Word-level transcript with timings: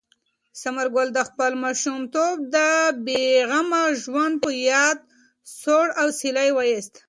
ثمر 0.61 0.87
ګل 0.95 1.07
د 1.13 1.19
خپل 1.29 1.51
ماشومتوب 1.63 2.35
د 2.55 2.57
بې 3.05 3.23
غمه 3.49 3.83
ژوند 4.03 4.35
په 4.43 4.49
یاد 4.69 4.97
سوړ 5.59 5.87
اسویلی 6.03 6.49
وایست. 6.53 6.93